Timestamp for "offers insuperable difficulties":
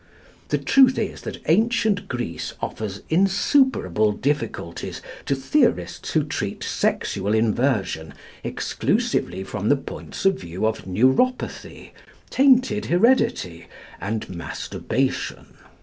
2.59-4.99